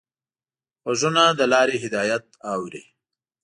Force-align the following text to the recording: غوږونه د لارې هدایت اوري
غوږونه 0.83 1.23
د 1.39 1.41
لارې 1.53 1.75
هدایت 1.85 2.25
اوري 2.53 2.83